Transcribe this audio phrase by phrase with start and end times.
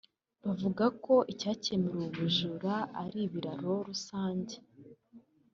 [0.45, 4.55] Bavuga ko icyakemura ubu bujura ari ibiraro rusange